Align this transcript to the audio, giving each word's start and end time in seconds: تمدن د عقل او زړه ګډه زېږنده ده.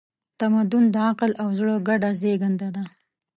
تمدن 0.39 0.83
د 0.93 0.95
عقل 1.07 1.31
او 1.41 1.47
زړه 1.59 1.75
ګډه 1.87 2.09
زېږنده 2.21 2.69
ده. 2.75 2.83